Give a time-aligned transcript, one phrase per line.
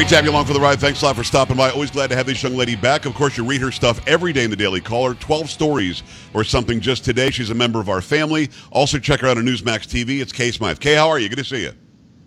[0.00, 0.80] Great to have you along for the ride.
[0.80, 1.68] Thanks a lot for stopping by.
[1.68, 3.04] Always glad to have this young lady back.
[3.04, 5.12] Of course, you read her stuff every day in the Daily Caller.
[5.12, 7.28] 12 stories or something just today.
[7.28, 8.48] She's a member of our family.
[8.70, 10.22] Also, check her out on Newsmax TV.
[10.22, 10.80] It's Kay Smythe.
[10.80, 11.28] Kay, how are you?
[11.28, 11.72] Good to see you.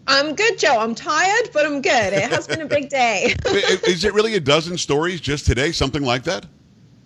[0.05, 0.77] I'm good, Joe.
[0.77, 2.13] I'm tired, but I'm good.
[2.13, 3.33] It has been a big day.
[3.47, 5.71] Is it really a dozen stories just today?
[5.71, 6.45] Something like that?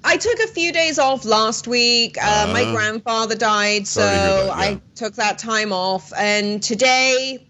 [0.04, 2.18] I took a few days off last week.
[2.21, 4.52] Uh, uh, my grandfather died, so that, yeah.
[4.54, 6.12] I took that time off.
[6.18, 7.46] And today,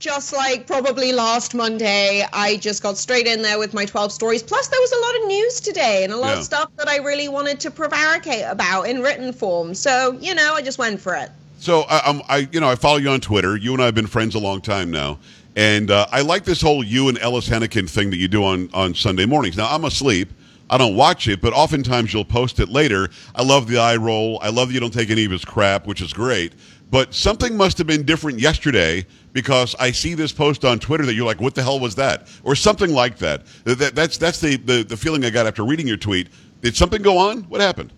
[0.00, 4.42] just like probably last Monday, I just got straight in there with my 12 stories.
[4.42, 6.38] Plus, there was a lot of news today and a lot yeah.
[6.38, 9.74] of stuff that I really wanted to prevaricate about in written form.
[9.74, 11.30] So, you know, I just went for it.
[11.58, 13.56] So, I, I you know, I follow you on Twitter.
[13.56, 15.18] You and I have been friends a long time now.
[15.54, 18.70] And uh, I like this whole you and Ellis Henican thing that you do on,
[18.72, 19.58] on Sunday mornings.
[19.58, 20.32] Now, I'm asleep.
[20.70, 23.08] I don't watch it, but oftentimes you'll post it later.
[23.34, 24.38] I love the eye roll.
[24.40, 26.54] I love that you don't take any of his crap, which is great.
[26.90, 31.14] But something must have been different yesterday because I see this post on Twitter that
[31.14, 32.28] you're like, what the hell was that?
[32.44, 33.46] Or something like that.
[33.64, 36.28] that that's that's the, the, the feeling I got after reading your tweet.
[36.62, 37.42] Did something go on?
[37.44, 37.92] What happened?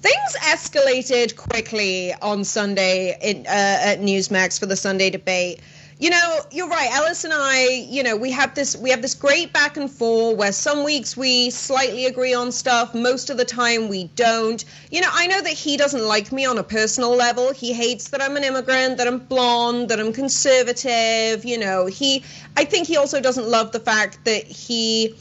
[0.00, 5.60] Things escalated quickly on Sunday in, uh, at Newsmax for the Sunday debate.
[6.00, 6.90] You know, you're right.
[6.92, 10.36] Ellis and I, you know, we have this we have this great back and forth
[10.36, 14.64] where some weeks we slightly agree on stuff, most of the time we don't.
[14.92, 17.52] You know, I know that he doesn't like me on a personal level.
[17.52, 21.86] He hates that I'm an immigrant, that I'm blonde, that I'm conservative, you know.
[21.86, 22.22] He
[22.56, 25.16] I think he also doesn't love the fact that he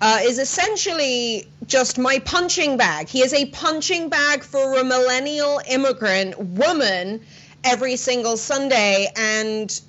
[0.00, 3.08] uh, is essentially just my punching bag.
[3.08, 7.20] He is a punching bag for a millennial immigrant woman
[7.64, 9.80] every single Sunday and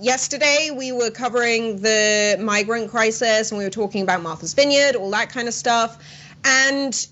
[0.00, 5.10] yesterday we were covering the migrant crisis and we were talking about Martha's Vineyard, all
[5.10, 5.98] that kind of stuff.
[6.44, 7.06] And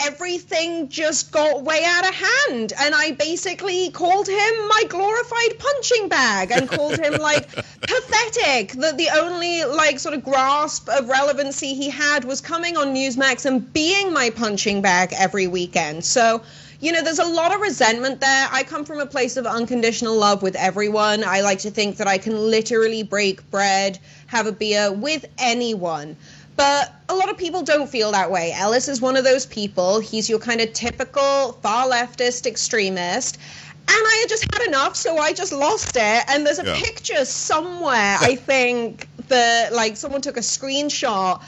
[0.00, 2.72] everything just got way out of hand.
[2.80, 8.72] And I basically called him my glorified punching bag and called him like pathetic.
[8.72, 13.44] That the only like sort of grasp of relevancy he had was coming on Newsmax
[13.46, 16.04] and being my punching bag every weekend.
[16.04, 16.42] So
[16.80, 18.48] you know, there's a lot of resentment there.
[18.50, 21.22] I come from a place of unconditional love with everyone.
[21.24, 26.16] I like to think that I can literally break bread, have a beer with anyone.
[26.56, 28.52] But a lot of people don't feel that way.
[28.52, 30.00] Ellis is one of those people.
[30.00, 33.36] He's your kind of typical far leftist extremist.
[33.36, 36.24] And I had just had enough, so I just lost it.
[36.28, 36.80] And there's a yeah.
[36.80, 41.42] picture somewhere, I think, that like someone took a screenshot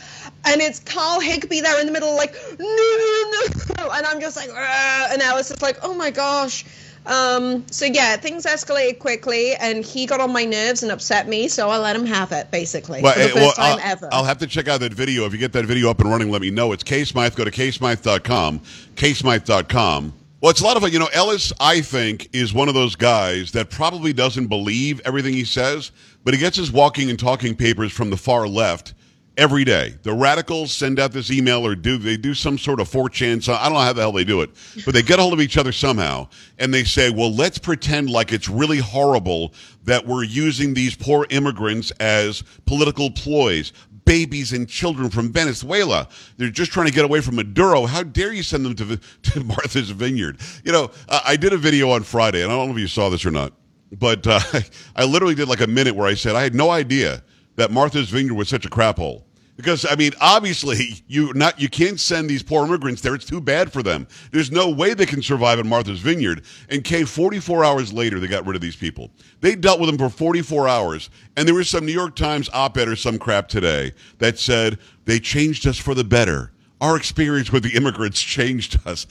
[0.44, 3.42] and it's Carl Higbie there in the middle, like, no, no,
[3.78, 3.90] no.
[3.92, 6.64] And I'm just like, and Ellis is like, oh my gosh.
[7.04, 11.48] Um, so yeah, things escalated quickly, and he got on my nerves and upset me.
[11.48, 14.08] So I let him have it, basically, well, for the first well, time I'll, ever.
[14.12, 15.24] I'll have to check out that video.
[15.24, 16.72] If you get that video up and running, let me know.
[16.72, 17.34] It's Kay Smythe.
[17.34, 18.60] Go to kaysmythe.com,
[18.94, 20.12] kaysmythe.com.
[20.40, 20.92] Well, it's a lot of fun.
[20.92, 25.34] You know, Ellis, I think, is one of those guys that probably doesn't believe everything
[25.34, 25.92] he says,
[26.24, 28.94] but he gets his walking and talking papers from the far left
[29.36, 29.94] every day.
[30.02, 33.42] The radicals send out this email or do they do some sort of 4chan.
[33.42, 34.50] So I don't know how the hell they do it,
[34.84, 36.28] but they get a hold of each other somehow
[36.58, 41.26] and they say, well, let's pretend like it's really horrible that we're using these poor
[41.30, 43.72] immigrants as political ploys.
[44.04, 46.08] Babies and children from Venezuela.
[46.36, 47.86] They're just trying to get away from Maduro.
[47.86, 48.96] How dare you send them to,
[49.30, 50.40] to Martha's Vineyard?
[50.64, 53.10] You know, I did a video on Friday, and I don't know if you saw
[53.10, 53.52] this or not,
[53.98, 54.40] but uh,
[54.96, 57.22] I literally did like a minute where I said I had no idea
[57.56, 59.26] that Martha's Vineyard was such a crap hole.
[59.56, 63.14] Because I mean, obviously, you not you can't send these poor immigrants there.
[63.14, 64.08] It's too bad for them.
[64.32, 66.42] There's no way they can survive in Martha's Vineyard.
[66.70, 69.10] And Kay, 44 hours later, they got rid of these people.
[69.40, 72.88] They dealt with them for 44 hours, and there was some New York Times op-ed
[72.88, 77.62] or some crap today that said they changed us for the better our experience with
[77.62, 79.06] the immigrants changed us.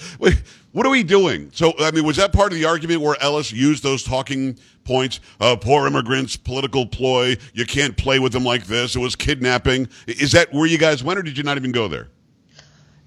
[0.74, 1.50] what are we doing?
[1.54, 5.22] So, I mean, was that part of the argument where Ellis used those talking points?
[5.40, 7.38] Uh, poor immigrants, political ploy.
[7.54, 8.98] You can't play with them like this.
[8.98, 9.88] It was kidnapping.
[10.06, 12.10] Is that where you guys went, or did you not even go there?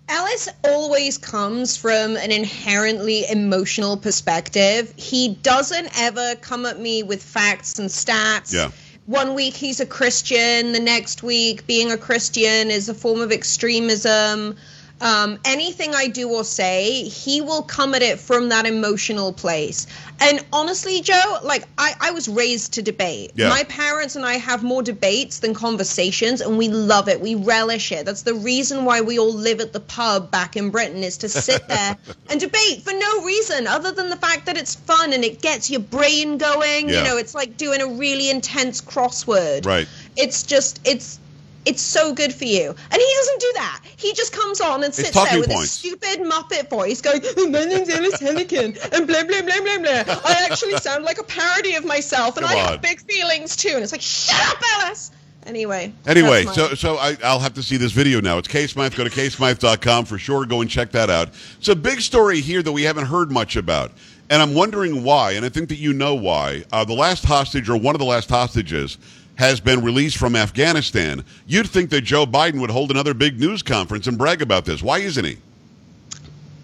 [0.09, 4.93] Ellis always comes from an inherently emotional perspective.
[4.97, 8.53] He doesn't ever come at me with facts and stats.
[8.53, 8.71] Yeah
[9.07, 13.33] one week he's a Christian, the next week being a Christian is a form of
[13.33, 14.57] extremism
[15.01, 19.87] um, anything I do or say, he will come at it from that emotional place.
[20.21, 23.33] And honestly, Joe, like I, I was raised to debate.
[23.35, 23.49] Yeah.
[23.49, 27.21] My parents and I have more debates than conversations, and we love it.
[27.21, 28.07] We relish it.
[28.07, 31.29] That's the reason why we all live at the pub back in Britain is to
[31.29, 31.97] sit there
[32.31, 35.71] and debate for no reason other than the fact that it's fun and it gets
[35.71, 36.89] your brain going.
[36.89, 36.99] Yeah.
[36.99, 39.67] You know, it's like doing a really intense crossword.
[39.67, 39.89] Right.
[40.17, 41.19] It's just it's
[41.65, 42.69] it's so good for you.
[42.69, 43.81] And he doesn't do that.
[43.97, 45.65] He just comes on and sits there with points.
[45.65, 49.79] a stupid Muppet voice going, oh, my name's Ellis Henican, and blah, blah, blah, blah,
[49.79, 50.21] blah.
[50.25, 52.69] I actually sound like a parody of myself, and Come I on.
[52.73, 53.71] have big feelings too.
[53.75, 55.11] And it's like, shut up, Ellis!
[55.47, 55.93] Anyway.
[56.07, 58.39] Anyway, so so I, I'll have to see this video now.
[58.39, 58.95] It's Kay Smythe.
[58.95, 60.47] Go to kaysmythe.com for sure.
[60.47, 61.31] Go and check that out.
[61.59, 63.93] It's a big story here that we haven't heard much about.
[64.31, 66.65] And I'm wondering why, and I think that you know why.
[66.73, 68.97] Uh, the last hostage, or one of the last hostages,
[69.37, 71.25] has been released from Afghanistan.
[71.47, 74.83] You'd think that Joe Biden would hold another big news conference and brag about this.
[74.83, 75.39] Why isn't he?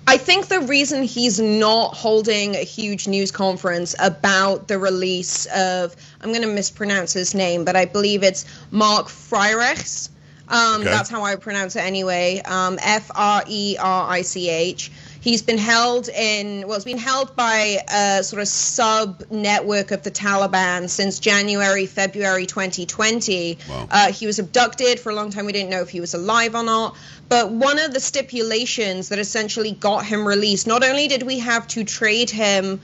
[0.07, 5.95] I think the reason he's not holding a huge news conference about the release of,
[6.21, 10.09] I'm going to mispronounce his name, but I believe it's Mark Frerichs.
[10.49, 10.91] Um, Okay.
[10.91, 12.43] That's how I pronounce it anyway.
[12.45, 14.91] Um, F R E R I C H.
[15.21, 20.03] He's been held in, well, it's been held by a sort of sub network of
[20.03, 23.59] the Taliban since January, February 2020.
[23.69, 23.89] Wow.
[23.91, 25.45] Uh, he was abducted for a long time.
[25.45, 26.97] We didn't know if he was alive or not.
[27.29, 31.69] But one of the stipulations that essentially got him released, not only did we have
[31.69, 32.81] to trade him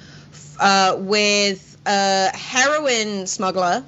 [0.61, 3.83] uh, with a heroin smuggler,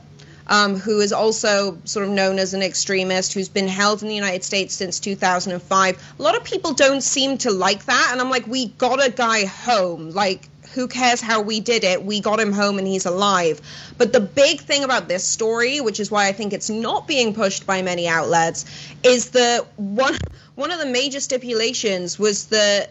[0.48, 4.14] um, who is also sort of known as an extremist, who's been held in the
[4.14, 6.14] United States since 2005.
[6.18, 9.10] A lot of people don't seem to like that, and I'm like, we got a
[9.10, 10.10] guy home.
[10.10, 12.04] Like, who cares how we did it?
[12.04, 13.60] We got him home and he's alive.
[13.96, 17.34] But the big thing about this story, which is why I think it's not being
[17.34, 18.64] pushed by many outlets,
[19.02, 20.16] is that one
[20.54, 22.90] one of the major stipulations was that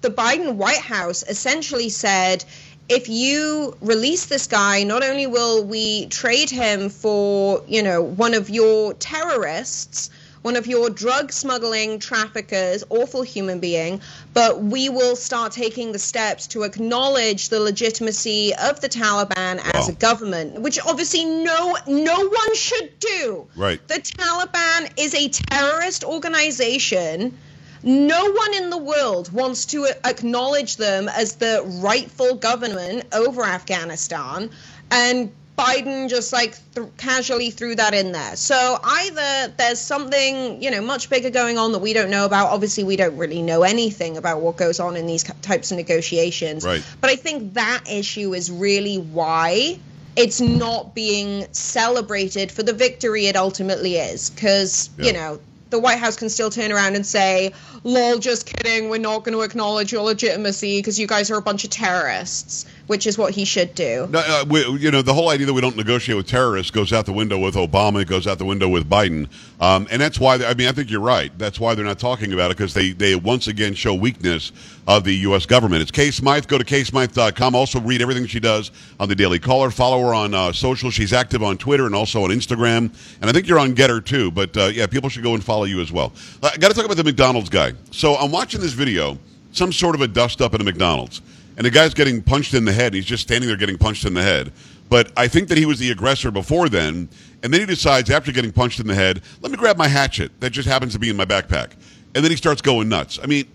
[0.00, 2.44] the Biden White House essentially said
[2.88, 8.34] if you release this guy, not only will we trade him for, you know, one
[8.34, 10.10] of your terrorists,
[10.42, 14.02] one of your drug smuggling traffickers, awful human being,
[14.34, 19.86] but we will start taking the steps to acknowledge the legitimacy of the Taliban as
[19.86, 19.88] Wow.
[19.88, 23.46] a government, which obviously no no one should do.
[23.56, 23.80] Right.
[23.88, 27.38] The Taliban is a terrorist organization.
[27.84, 34.50] No one in the world wants to acknowledge them as the rightful government over Afghanistan.
[34.90, 38.36] And Biden just like th- casually threw that in there.
[38.36, 42.48] So either there's something, you know, much bigger going on that we don't know about.
[42.50, 46.64] Obviously, we don't really know anything about what goes on in these types of negotiations.
[46.64, 46.82] Right.
[47.00, 49.78] But I think that issue is really why
[50.16, 54.30] it's not being celebrated for the victory it ultimately is.
[54.30, 55.06] Because, Yeah.
[55.06, 55.38] you know,
[55.74, 59.36] the White House can still turn around and say, lol, just kidding, we're not going
[59.36, 63.34] to acknowledge your legitimacy because you guys are a bunch of terrorists, which is what
[63.34, 64.06] he should do.
[64.08, 66.92] No, uh, we, you know, the whole idea that we don't negotiate with terrorists goes
[66.92, 68.02] out the window with Obama.
[68.02, 69.28] It goes out the window with Biden,
[69.60, 70.36] um, and that's why.
[70.36, 71.36] I mean, I think you're right.
[71.38, 74.52] That's why they're not talking about it because they they once again show weakness
[74.86, 75.46] of the U.S.
[75.46, 75.82] government.
[75.82, 76.46] It's Kay Smythe.
[76.46, 77.54] Go to kaysmythe.com.
[77.54, 79.70] Also, read everything she does on the Daily Caller.
[79.70, 80.90] Follow her on uh, social.
[80.90, 82.94] She's active on Twitter and also on Instagram.
[83.20, 84.30] And I think you're on GETTR too.
[84.30, 86.12] But uh, yeah, people should go and follow you as well.
[86.42, 87.72] Uh, I got to talk about the McDonald's guy.
[87.90, 89.18] So I'm watching this video,
[89.52, 91.22] some sort of a dust up at a McDonald's
[91.56, 92.94] and the guy's getting punched in the head.
[92.94, 94.52] He's just standing there getting punched in the head.
[94.88, 97.08] But I think that he was the aggressor before then,
[97.42, 100.38] and then he decides after getting punched in the head, let me grab my hatchet
[100.40, 101.72] that just happens to be in my backpack,
[102.14, 103.18] and then he starts going nuts.
[103.22, 103.46] I mean,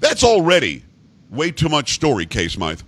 [0.00, 0.82] that's already
[1.30, 2.80] way too much story, Kay Smythe.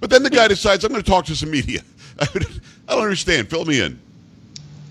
[0.00, 1.82] But then the guy decides I'm going to talk to some media.
[2.18, 2.26] I
[2.88, 3.50] don't understand.
[3.50, 3.98] Fill me in.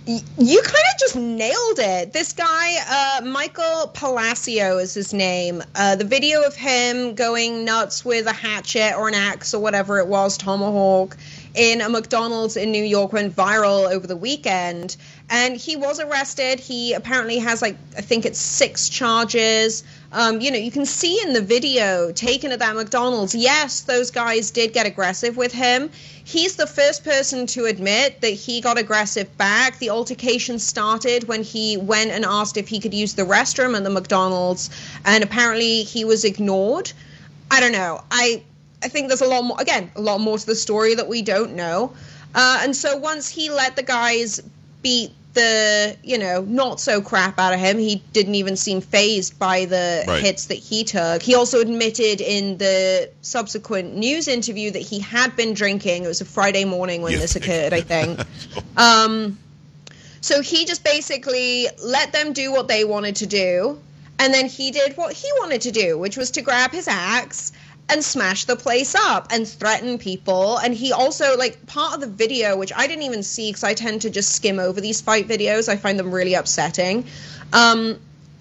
[0.07, 2.13] You kind of just nailed it.
[2.13, 5.63] This guy, uh, Michael Palacio is his name.
[5.73, 9.97] Uh, the video of him going nuts with a hatchet or an axe or whatever
[9.97, 11.17] it was, tomahawk,
[11.55, 14.95] in a McDonald's in New York went viral over the weekend.
[15.31, 16.59] And he was arrested.
[16.59, 19.83] He apparently has, like, I think it's six charges.
[20.11, 24.11] Um, you know, you can see in the video taken at that McDonald's, yes, those
[24.11, 25.89] guys did get aggressive with him.
[26.23, 29.77] He's the first person to admit that he got aggressive back.
[29.79, 33.83] The altercation started when he went and asked if he could use the restroom at
[33.83, 34.69] the McDonald's,
[35.05, 36.91] and apparently he was ignored.
[37.51, 38.03] I don't know.
[38.09, 38.43] I
[38.83, 39.59] I think there's a lot more.
[39.59, 41.93] Again, a lot more to the story that we don't know.
[42.33, 44.41] Uh, and so once he let the guys
[44.81, 49.37] beat the you know not so crap out of him, he didn't even seem phased
[49.37, 50.23] by the Right.
[50.23, 51.21] hits that he took.
[51.21, 56.03] He also admitted in the subsequent news interview that he had been drinking.
[56.03, 58.19] It was a Friday morning when this occurred, I think.
[58.77, 59.37] Um,
[60.21, 63.79] so he just basically let them do what they wanted to do,
[64.19, 67.51] and then he did what he wanted to do, which was to grab his axe
[67.87, 70.57] and smash the place up and threaten people.
[70.57, 73.73] And he also, like, part of the video, which I didn't even see because I
[73.73, 77.05] tend to just skim over these fight videos, I find them really upsetting.
[77.53, 77.99] Um,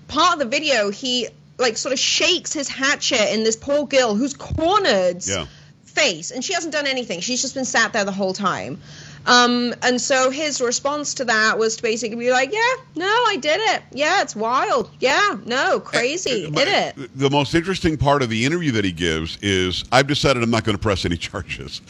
[0.09, 4.15] part of the video, he, like, sort of shakes his hatchet in this poor girl
[4.15, 5.47] who's cornered Yeah.
[5.85, 7.21] face, and she hasn't done anything.
[7.21, 8.81] She's just been sat there the whole time.
[9.27, 13.37] Um, and so his response to that was to basically be like, "Yeah, no, I
[13.41, 13.83] did it.
[13.93, 14.91] Yeah, it's wild.
[15.01, 19.39] Yeah, no, crazy, did it." The most interesting part of the interview that he gives
[19.43, 21.81] is I've decided I'm not going to press any charges.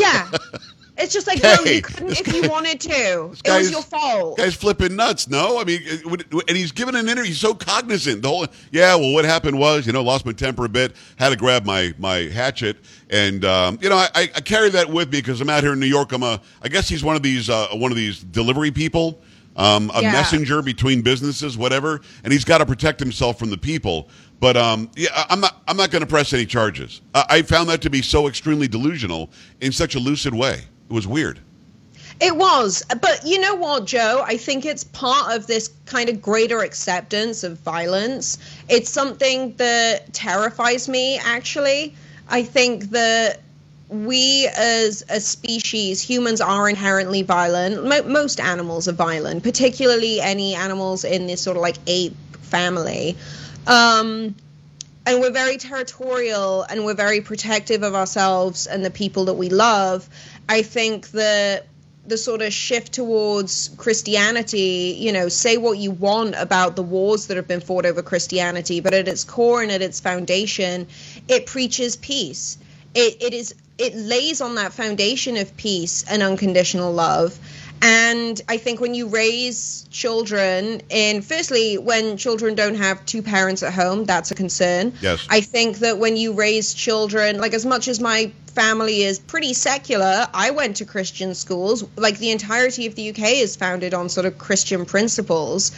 [0.00, 0.28] Yeah,
[0.98, 3.34] It's just like, bro, Hey, you couldn't if guy- you wanted to.
[3.44, 4.36] It was your fault.
[4.36, 5.26] Guy's flipping nuts.
[5.28, 5.80] No, I mean,
[6.48, 7.30] and he's giving an interview.
[7.30, 8.20] He's so cognizant.
[8.22, 8.94] The whole, yeah.
[8.94, 10.94] Well, what happened was, you know, lost my temper a bit.
[11.16, 12.76] Had to grab my my hatchet,
[13.08, 15.80] and um, you know, I, I carry that with me because I'm out here in
[15.80, 16.12] New York.
[16.12, 19.18] I'm a, I guess he's one of these uh, one of these delivery people.
[19.56, 20.12] Um, a Yeah.
[20.12, 24.08] messenger between businesses, whatever, and he's got to protect himself from the people.
[24.40, 25.62] But um, yeah, I'm not.
[25.68, 27.00] I'm not going to press any charges.
[27.14, 29.30] I, I found that to be so extremely delusional
[29.62, 30.62] in such a lucid way.
[30.92, 31.38] It was weird.
[32.20, 32.82] It was.
[33.00, 34.22] But you know what, Joe?
[34.26, 38.36] I think it's part of this kind of greater acceptance of violence.
[38.68, 41.94] It's something that terrifies me, actually.
[42.28, 43.40] I think that
[43.88, 47.86] we as a species, humans are inherently violent.
[47.86, 53.16] Mo- most animals are violent, particularly any animals in this sort of like ape family.
[53.66, 54.34] Um,
[55.06, 59.48] and we're very territorial and we're very protective of ourselves and the people that we
[59.48, 60.08] love.
[60.48, 61.66] I think that
[62.06, 67.28] the sort of shift towards Christianity, you know, say what you want about the wars
[67.28, 70.88] that have been fought over Christianity, but at its core and at its foundation,
[71.28, 72.58] it preaches peace.
[72.94, 77.38] It, it is it lays on that foundation of peace and unconditional love.
[77.82, 83.64] And I think when you raise children, in, firstly, when children don't have two parents
[83.64, 84.92] at home, that's a concern.
[85.00, 85.26] Yes.
[85.28, 89.52] I think that when you raise children, like as much as my family is pretty
[89.52, 91.84] secular, I went to Christian schools.
[91.96, 95.72] Like the entirety of the UK is founded on sort of Christian principles.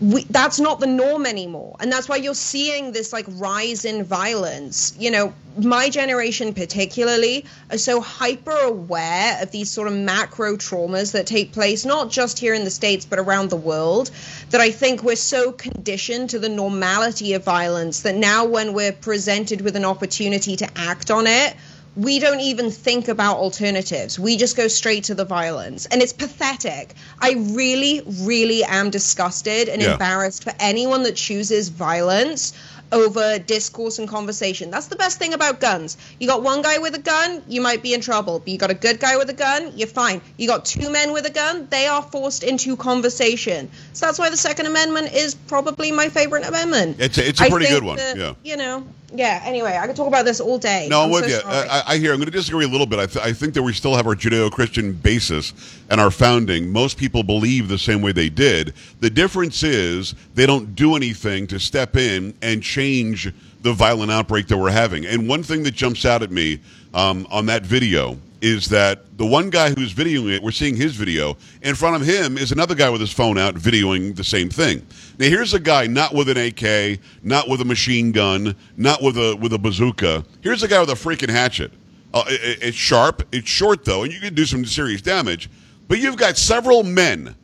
[0.00, 1.76] We, that's not the norm anymore.
[1.80, 4.94] And that's why you're seeing this like rise in violence.
[4.98, 11.12] You know my generation particularly are so hyper aware of these sort of macro traumas
[11.12, 14.10] that take place not just here in the states but around the world
[14.50, 18.92] that i think we're so conditioned to the normality of violence that now when we're
[18.92, 21.56] presented with an opportunity to act on it
[21.98, 24.20] we don't even think about alternatives.
[24.20, 25.86] We just go straight to the violence.
[25.86, 26.94] And it's pathetic.
[27.20, 29.92] I really, really am disgusted and Yeah.
[29.92, 32.52] embarrassed for anyone that chooses violence
[32.92, 34.70] over discourse and conversation.
[34.70, 35.96] That's the best thing about guns.
[36.20, 38.38] You got one guy with a gun, you might be in trouble.
[38.38, 40.20] But you got a good guy with a gun, you're fine.
[40.36, 43.70] You got two men with a gun, they are forced into conversation.
[43.92, 46.96] So that's why the Second Amendment is probably my favorite amendment.
[47.00, 47.96] It's a, it's a pretty good one.
[47.96, 48.34] that, yeah.
[48.44, 49.42] You know, yeah.
[49.44, 50.86] Anyway, I could talk about this all day.
[50.90, 51.42] No, I'm, with so you.
[51.44, 52.12] I, I hear.
[52.12, 52.98] I'm going to disagree a little bit.
[52.98, 55.52] I, th- I think that we still have our Judeo-Christian basis
[55.90, 56.70] and our founding.
[56.70, 58.74] Most people believe the same way they did.
[59.00, 64.46] The difference is they don't do anything to step in and change the violent outbreak
[64.48, 65.06] that we're having.
[65.06, 66.60] And one thing that jumps out at me
[66.94, 70.94] um, on that video is that the one guy who's videoing it, we're seeing his
[70.94, 71.36] video.
[71.62, 74.86] In front of him is another guy with his phone out videoing the same thing.
[75.18, 79.16] Now here's a guy not with an AK, not with a machine gun, not with
[79.16, 80.24] a with a bazooka.
[80.40, 81.72] Here's a guy with a freaking hatchet.
[82.14, 85.50] Uh, it- it- it's sharp, it's short though, and you can do some serious damage.
[85.88, 87.34] But you've got several men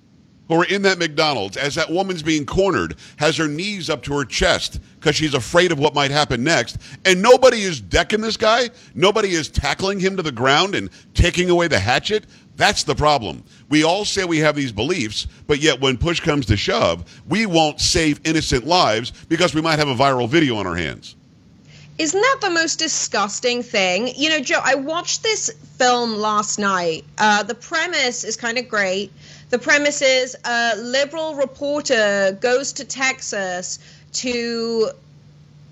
[0.49, 4.15] who are in that McDonald's as that woman's being cornered, has her knees up to
[4.15, 6.79] her chest because she's afraid of what might happen next.
[7.05, 8.71] And nobody is decking this guy.
[8.95, 12.27] Nobody is tackling him to the ground and taking away the hatchet.
[12.57, 13.43] That's the problem.
[13.69, 17.47] We all say we have these beliefs, but yet when push comes to shove, we
[17.47, 21.17] won't save innocent lives because we might have a viral video on our hands.
[21.97, 24.09] Isn't that the most disgusting thing?
[24.17, 27.05] You know, Joe, I watched this film last night.
[27.19, 29.13] Uh, the premise is kind of great.
[29.54, 33.78] The premise is a liberal reporter goes to Texas
[34.14, 34.90] to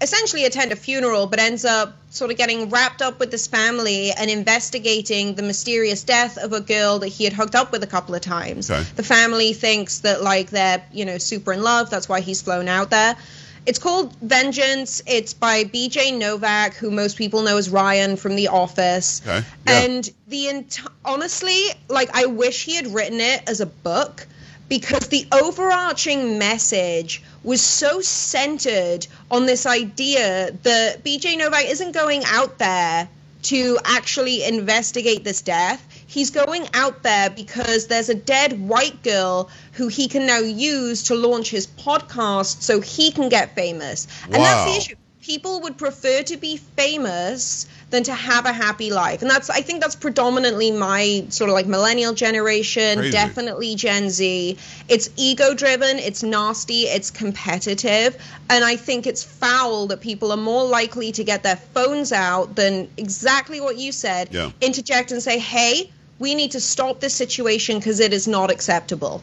[0.01, 4.13] essentially attend a funeral, but ends up sort of getting wrapped up with this family
[4.13, 7.89] and investigating the mysterious death of a girl that he had hooked up with a
[7.89, 8.71] couple of times.
[8.71, 8.89] Okay.
[8.95, 11.91] The family thinks that like they're you know super in love.
[11.91, 13.17] That's why he's flown out there.
[13.65, 15.03] It's called Vengeance.
[15.07, 16.13] It's by B.J.
[16.13, 19.23] Novak, who most people know as Ryan from The Office.
[19.27, 19.81] Okay, yeah.
[19.85, 24.27] And the ent- honestly, like I wish he had written it as a book
[24.69, 32.23] because the overarching message was so centered on this idea that BJ Novak isn't going
[32.25, 33.09] out there
[33.43, 35.87] to actually investigate this death.
[36.13, 41.05] He's going out there because there's a dead white girl who he can now use
[41.05, 44.07] to launch his podcast so he can get famous.
[44.25, 44.95] And that's the issue.
[45.23, 49.23] People would prefer to be famous than to have a happy life.
[49.23, 53.13] And that's I think that's predominantly my sort of like millennial generation, Crazy.
[53.13, 54.59] definitely Gen Z.
[54.91, 58.17] It's ego driven, it's nasty, it's competitive,
[58.51, 62.55] and I think it's foul that people are more likely to get their phones out
[62.55, 64.51] than exactly what you said, Yeah.
[64.61, 65.91] interject and say, "Hey,
[66.23, 69.23] we need to stop this situation because it is not acceptable."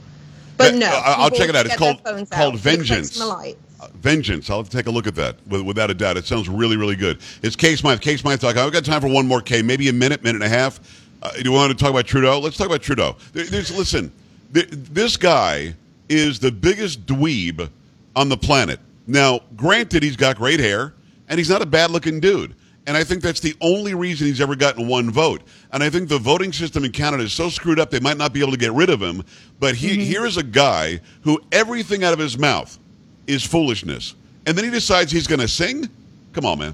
[0.58, 1.65] But no, Uh, I'll check it out.
[1.65, 2.56] It's called called out.
[2.60, 3.20] Vengeance.
[3.22, 3.53] Uh,
[4.01, 4.50] Vengeance.
[4.50, 6.18] I'll have to take a look at that without a doubt.
[6.18, 7.20] It sounds really, really good.
[7.41, 8.58] It's Kay Smythe, KaySmythe.com.
[8.58, 10.82] I've got time for one more K, maybe a minute, minute and a half.
[11.24, 12.39] Uh, do you want to talk about Trudeau?
[12.39, 13.15] Let's talk about Trudeau.
[13.34, 14.12] There, there's, listen,
[14.53, 15.74] th- this guy
[16.10, 17.70] is the biggest dweeb
[18.18, 18.79] on the planet.
[19.08, 20.94] Now, granted, he's got great hair,
[21.29, 22.56] and he's not a bad looking dude.
[22.89, 25.43] And I think that's the only reason he's ever gotten one vote.
[25.72, 28.34] And I think the voting system in Canada is so screwed up they might not
[28.34, 29.24] be able to get rid of him.
[29.60, 30.01] But he, Mm-hmm.
[30.01, 32.79] here is a guy who everything out of his mouth
[33.27, 34.15] is foolishness.
[34.48, 35.88] And then he decides he's going to sing?
[36.34, 36.74] Come on, man.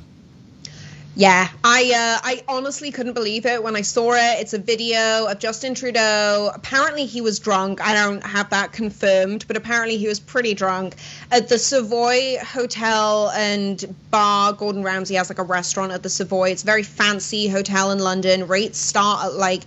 [1.17, 4.41] Yeah, I uh, I honestly couldn't believe it when I saw it.
[4.41, 6.51] It's a video of Justin Trudeau.
[6.53, 7.79] Apparently he was drunk.
[7.81, 10.95] I don't have that confirmed, but apparently he was pretty drunk
[11.31, 14.53] at the Savoy Hotel and Bar.
[14.53, 16.50] Gordon Ramsay has like a restaurant at the Savoy.
[16.50, 18.48] It's a very fancy hotel in London.
[18.48, 19.63] Rates start at like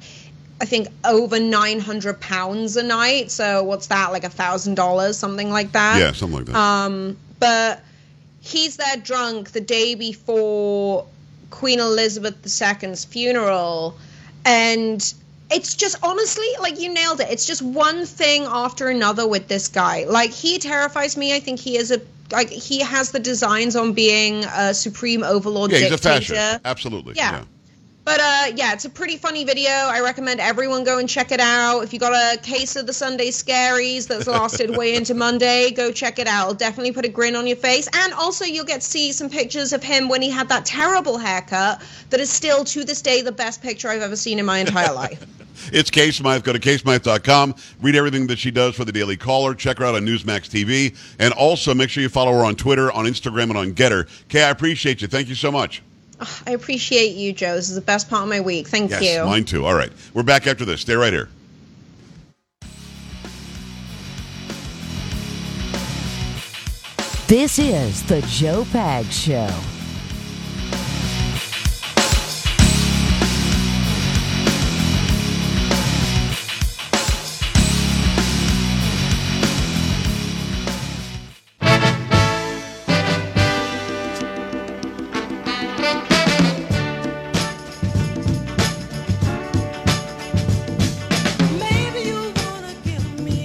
[0.60, 3.30] I think over nine hundred pounds a night.
[3.30, 4.12] So what's that?
[4.12, 5.98] Like a thousand dollars, something like that.
[5.98, 6.56] Yeah, something like that.
[6.56, 7.82] Um, but
[8.40, 11.06] he's there drunk the day before
[11.50, 13.96] Queen Elizabeth II's funeral,
[14.44, 15.14] and
[15.50, 17.28] it's just honestly like you nailed it.
[17.30, 20.04] It's just one thing after another with this guy.
[20.04, 21.34] Like he terrifies me.
[21.34, 22.00] I think he is a
[22.30, 26.34] like he has the designs on being a supreme overlord yeah, he's a dictator.
[26.34, 26.60] fascist.
[26.64, 27.14] Absolutely.
[27.16, 27.44] Yeah.
[28.08, 29.68] But uh, yeah, it's a pretty funny video.
[29.70, 31.82] I recommend everyone go and check it out.
[31.82, 35.92] If you got a case of the Sunday scaries that's lasted way into Monday, go
[35.92, 36.44] check it out.
[36.44, 37.86] It'll definitely put a grin on your face.
[37.92, 41.18] And also, you'll get to see some pictures of him when he had that terrible
[41.18, 41.82] haircut.
[42.08, 44.94] That is still to this day the best picture I've ever seen in my entire
[44.94, 45.26] life.
[45.70, 46.44] It's Kay Smythe.
[46.44, 47.56] Go to kaysmythe.com.
[47.82, 49.54] Read everything that she does for the Daily Caller.
[49.54, 50.96] Check her out on Newsmax TV.
[51.18, 54.08] And also make sure you follow her on Twitter, on Instagram, and on GETTR.
[54.28, 55.08] Kay, I appreciate you.
[55.08, 55.82] Thank you so much.
[56.20, 57.54] Ugh, I appreciate you, Joe.
[57.54, 58.68] This is the best part of my week.
[58.68, 59.24] Thank Yes, you.
[59.24, 59.64] mine too.
[59.66, 59.92] All right.
[60.14, 60.80] We're back after this.
[60.80, 61.28] Stay right here.
[67.26, 69.77] This is the Joe Pags Show.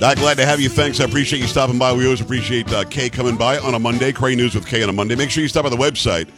[0.03, 0.67] Not glad to have you.
[0.67, 0.99] Thanks.
[0.99, 1.93] I appreciate you stopping by.
[1.93, 4.11] We always appreciate uh, Kay coming by on a Monday.
[4.11, 5.15] Cray News with Kay on a Monday.
[5.15, 6.29] Make sure you stop by the website,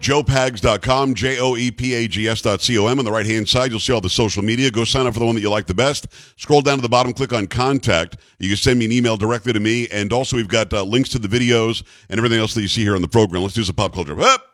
[0.00, 2.98] joepags.com, J O E P A G S dot C O M.
[2.98, 4.70] On the right hand side, you'll see all the social media.
[4.70, 6.06] Go sign up for the one that you like the best.
[6.40, 8.16] Scroll down to the bottom, click on contact.
[8.38, 9.86] You can send me an email directly to me.
[9.92, 12.84] And also, we've got uh, links to the videos and everything else that you see
[12.84, 13.42] here on the program.
[13.42, 14.18] Let's do some pop culture.
[14.18, 14.46] Up!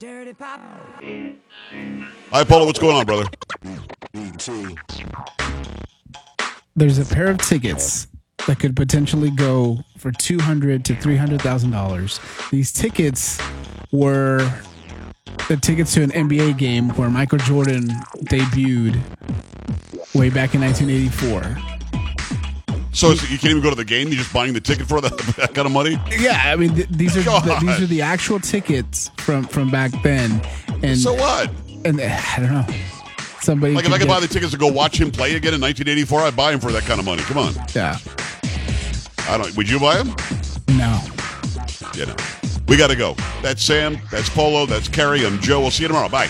[0.00, 0.62] Dirty Pop.
[2.30, 2.64] Hi, Paula.
[2.64, 3.28] What's going on, brother?
[6.78, 8.06] There's a pair of tickets
[8.46, 12.20] that could potentially go for two hundred to three hundred thousand dollars.
[12.50, 13.40] These tickets
[13.90, 14.38] were
[15.48, 17.88] the tickets to an NBA game where Michael Jordan
[18.24, 18.94] debuted
[20.14, 21.56] way back in 1984.
[22.92, 24.08] So you can't even go to the game.
[24.08, 25.98] You're just buying the ticket for that, that kind of money?
[26.18, 29.90] Yeah, I mean th- these are the, these are the actual tickets from from back
[30.02, 30.40] then,
[30.82, 31.50] and So what?
[31.84, 32.04] and uh,
[32.36, 32.66] I don't know.
[33.48, 35.54] Somebody Like if I could get- buy the tickets to go watch him play again
[35.54, 37.22] in 1984, I'd buy him for that kind of money.
[37.22, 37.54] Come on.
[37.74, 37.96] yeah
[39.26, 39.56] I don't.
[39.56, 40.08] Would you buy him?
[40.76, 41.00] no.
[41.94, 42.16] You know.
[42.66, 43.16] We got to go.
[43.40, 43.96] That's Sam.
[44.10, 44.66] That's Polo.
[44.66, 45.24] That's Carrie.
[45.24, 45.60] I'm Joe.
[45.60, 46.10] We'll see you tomorrow.
[46.10, 46.28] Bye.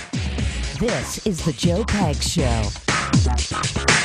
[0.78, 3.97] This is the Joe Pags Show.